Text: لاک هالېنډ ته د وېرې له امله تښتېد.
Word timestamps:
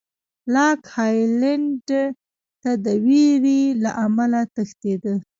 لاک 0.53 0.81
هالېنډ 0.95 1.71
ته 2.63 2.71
د 2.85 2.87
وېرې 3.05 3.61
له 3.83 3.91
امله 4.05 4.41
تښتېد. 4.55 5.03